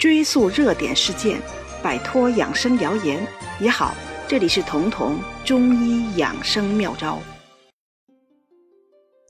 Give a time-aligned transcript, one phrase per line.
[0.00, 1.38] 追溯热点事件，
[1.82, 3.22] 摆脱养生谣言
[3.60, 3.94] 也好。
[4.26, 7.20] 这里是彤彤中医养生妙招。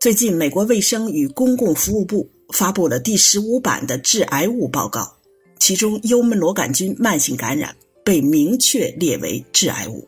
[0.01, 5.17] 最近，美国卫生与公共服务部发布了第十五版的致癌物报告，
[5.59, 7.74] 其中幽门螺杆菌慢性感染
[8.04, 10.06] 被明确列为致癌物。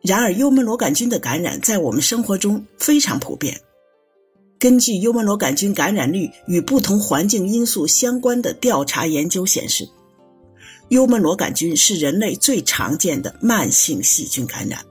[0.00, 3.60] 然而，幽门螺杆菌的感染在我们生活中非常普遍。
[4.60, 9.88] 根据幽门螺杆菌感染率与不同环境因素相关的调查研究显示，
[10.90, 14.84] 幽门螺杆菌是人类最常见的慢性细菌感染，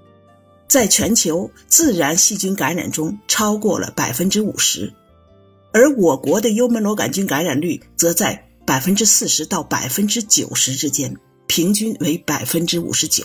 [0.68, 4.92] 在全球自然细菌感染中超过了百分之五十，
[5.72, 11.16] 而我国的幽门螺杆菌感染率则在百分之四十到百分之九十之间，
[11.46, 13.24] 平均为百分之五十九。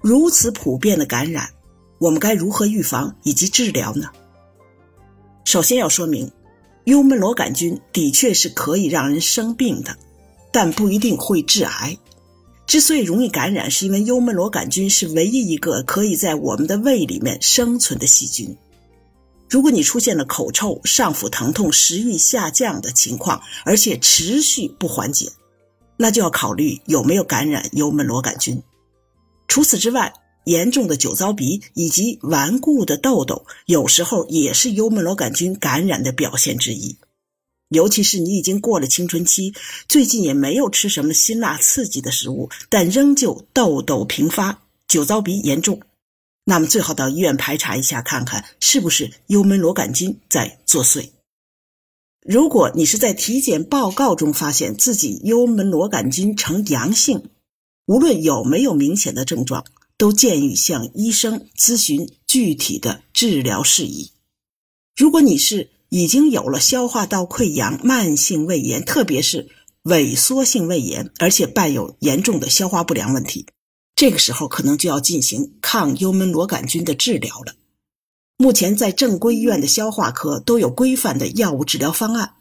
[0.00, 1.50] 如此普遍的感染，
[2.00, 4.10] 我们该如何预防以及治疗呢？
[5.44, 6.30] 首先要说明，
[6.84, 9.96] 幽门螺杆菌的确是可以让人生病的，
[10.52, 11.98] 但不一定会致癌。
[12.66, 18.56] 之所以容易感染，是因为幽门螺杆菌是唯一一个可以在我们的胃里面生存的细菌。
[19.50, 25.30] 如果你出现了口臭、上腹疼痛、食欲下降的情况，而且持续不缓解，
[25.98, 28.62] 那就要考虑有没有感染幽门螺杆菌。
[29.48, 36.96] 除此之外，严重的酒糟鼻以及顽固的痘痘，有时候也是幽门螺杆菌感染的表现之一。
[37.68, 39.54] 尤其是你已经过了青春期，
[39.88, 45.80] 最近也没有吃什么辛辣刺激的食物，但仍旧痘痘频发、酒糟鼻严重，
[46.44, 51.08] 那么最好到医院排查一下，看看是不是幽门螺杆菌在作祟。
[52.26, 57.30] 如果你是在体检报告中发现自己幽门螺杆菌呈阳性，
[57.86, 59.64] 无论有没有明显的症状，
[59.96, 64.12] 都建议向医生咨询具体的治疗事宜。
[64.96, 69.48] 如果你是已经有了消化道溃疡、慢性胃炎，特别是
[69.84, 73.46] 萎缩性胃炎，而且伴有严重的消化不良问题，
[73.94, 77.54] 这个时候可能就要进行抗幽门螺杆菌的治疗了。
[78.36, 82.34] 目前在正规医院的消化科都有规范的药物治疗方案。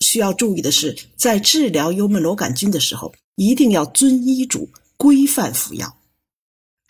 [0.00, 3.14] 需要注意的是，在治疗幽门螺杆菌的时候。
[3.36, 5.98] 一定要遵医嘱，规范服药。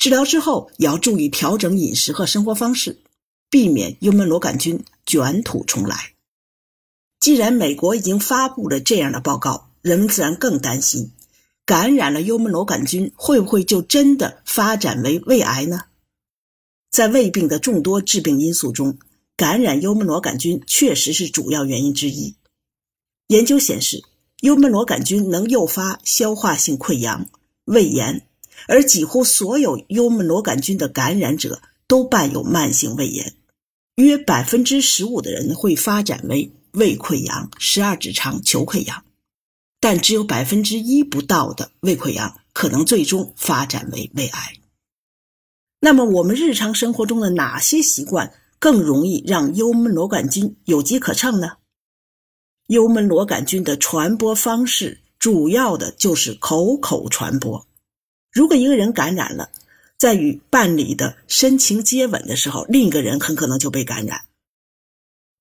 [0.04, 3.00] 治疗之后也要注意调整饮食和生活方式，
[3.48, 6.12] 避免幽门螺杆菌卷土重来。
[7.20, 11.12] 既然美国已经发布了这样的报告，人们自然更担心，
[11.64, 15.84] 感染了幽门螺杆菌会不会就真的发展为胃癌呢？
[16.90, 18.98] 在胃病的众多致病因素中，
[19.38, 22.36] 感染幽门螺杆菌确实是主要原因之一。
[23.28, 24.04] 研究显示。
[24.40, 27.26] 幽门螺杆菌能诱发消化性溃疡、
[27.64, 28.26] 胃炎，
[28.66, 33.34] 而几乎所有幽门螺杆菌的感染者都伴有慢性胃炎，
[33.96, 39.04] 约百分之十五的人会发展为胃溃疡、十二指肠球溃疡，
[39.80, 44.54] 但只有百分之一不到的胃溃疡可能最终发展为胃癌。
[45.80, 51.58] 那么，我们日常生活中的哪些习惯更容易让幽门螺杆菌有机可乘呢？
[52.68, 57.66] 幽门螺杆菌的传播方式主要的就是口口传播。
[58.34, 59.48] 如果一个人感染了，
[59.96, 64.18] 在与伴侣的深情接吻的时候，另一个人很可能就被感染；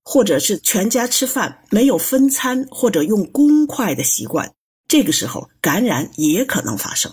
[0.04, 4.54] 或者是全家吃饭没有分餐或者用公筷的习惯，
[4.86, 7.12] 这个时候感染也可能发生。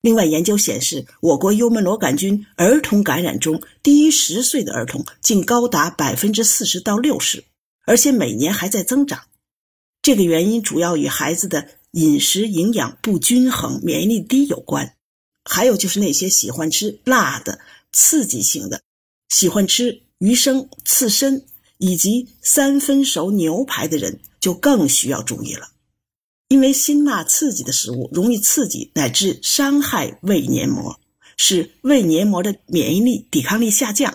[0.00, 7.44] 另外，研究显示，我国幽门螺杆菌儿童感染中，低于十岁的儿童竟高达百分之四十到六十。
[7.86, 9.22] 而且每年还在增长，
[10.02, 14.94] 这个原因主要与孩子的饮食营养不均衡、免疫力低有关。
[15.44, 17.58] 还有就是那些喜欢吃辣的、
[17.92, 18.82] 刺激性的，
[19.30, 21.46] 喜欢吃鱼生、刺身
[21.78, 25.70] 以及三分熟牛排的人就更需要注意了，
[26.48, 31.00] 因为辛辣刺激的食物容易刺激乃至伤害胃黏膜，
[31.38, 34.14] 使胃黏膜的免疫力、抵抗力下降，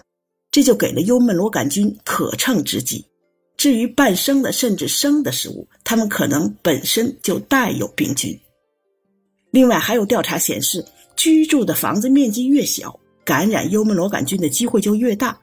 [0.52, 3.06] 这就给了幽门螺杆菌可乘之机。
[3.64, 8.38] 至于半生的甚至生的食物，它们可能本身就带有病菌。
[9.52, 10.84] 另外，还有调查显示，
[11.16, 15.40] 居住的房子面积越小，感染幽门螺杆菌的机会就越大，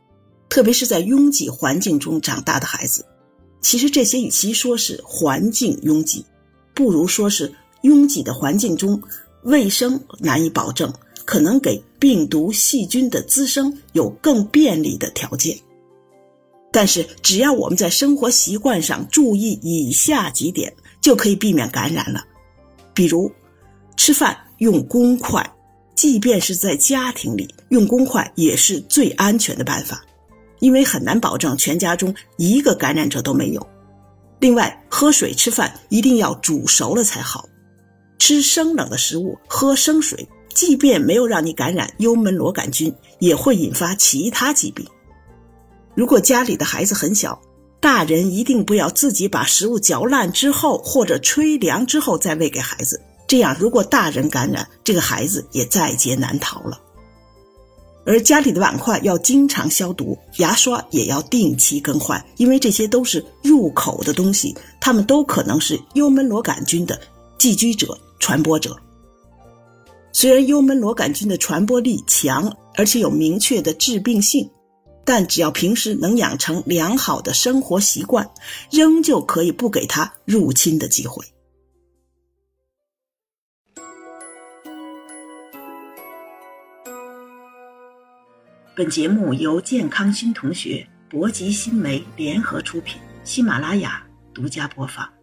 [0.50, 3.06] 特别是在拥挤环境中长大的孩子。
[3.62, 6.23] 其实，这些与其说是环境拥挤，
[6.75, 7.50] 不如说是
[7.84, 9.02] 拥挤的环境中
[9.44, 10.93] 卫生难以保证，
[11.25, 15.58] 可能给病毒细菌的滋生有更便利的条件。
[16.72, 22.25] 但是，只要我们在生活习惯上注意以下几点，就可以避免感染了。
[22.94, 23.31] 比如，
[23.96, 25.44] 吃饭用公筷，
[25.96, 30.00] 即便是在家庭里用公筷也是最安全的办法，
[30.61, 33.66] 因为很难保证全家中一个感染者都没有。
[34.38, 37.49] 另外，喝水吃饭一定要煮熟了才好。
[38.19, 44.87] 吃生冷的食物、喝生水，即便没有让你感染幽门螺杆菌，也会引发其他疾病。
[46.00, 47.38] 如果家里的孩子很小，
[47.79, 52.99] 大人一定不要自己把食物嚼烂之后或者吹凉之后再喂给孩子。
[53.29, 56.81] 这样，如果大人感染，这个孩子也在劫难逃了。
[58.06, 66.99] 而家里的碗筷要经常消毒，牙刷也要定期更换，因为这些都是入口的东西，它们都可能是幽门螺杆菌的
[67.37, 68.75] 寄居者、传播者。
[70.14, 74.49] 虽然幽门螺杆菌的传播力强，而且有明确的致病性，
[75.05, 78.31] 但只要平时能养成良好的生活习惯，
[78.70, 81.25] 仍旧可以不给他入侵的机会。
[88.76, 94.02] 本节目由健康新同学、博吉新媒联合出品，喜马拉雅
[94.32, 95.19] 独家播放。